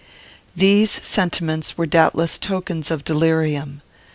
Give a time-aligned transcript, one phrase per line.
[0.55, 3.83] These sentiments were doubtless tokens of delirium.